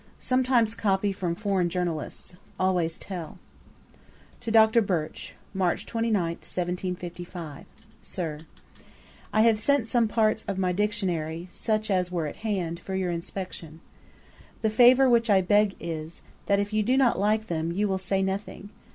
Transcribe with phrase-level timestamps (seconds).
[0.17, 2.35] Sometimes copy from foreign Journalists.
[2.59, 3.37] Always tell.'
[4.39, 4.81] 'To DR.
[4.81, 5.35] BIRCH.
[5.53, 7.65] 'March 29, 1755.
[8.01, 8.39] 'SIR,
[9.31, 13.11] 'I have sent some parts of my Dictionary, such as were at hand, for your
[13.11, 13.79] inspection.
[14.63, 17.99] The favour which I beg is, that if you do not like them, you will
[17.99, 18.71] say nothing.